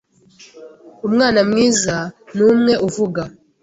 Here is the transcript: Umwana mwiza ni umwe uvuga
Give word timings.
Umwana 1.07 1.39
mwiza 1.49 1.95
ni 2.35 2.43
umwe 2.51 2.73
uvuga 2.87 3.21